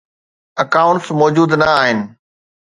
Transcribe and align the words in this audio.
Accounts 0.63 1.05
موجوده 1.19 1.55
نه 1.61 1.67
آهن. 1.81 1.97